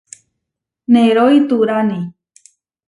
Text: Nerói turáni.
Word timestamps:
Nerói 0.93 1.37
turáni. 1.49 1.99